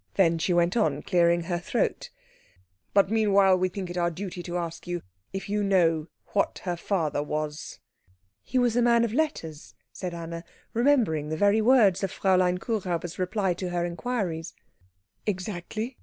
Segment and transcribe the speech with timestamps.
[0.15, 2.09] Then she went on, clearing her throat,
[2.91, 6.75] "But meanwhile we think it our duty to ask you if you know what her
[6.75, 7.77] father was."
[8.41, 10.43] "He was a man of letters," said Anna,
[10.73, 14.55] remembering the very words of Fräulein Kuhräuber's reply to her inquiries.
[15.27, 15.99] "Exactly.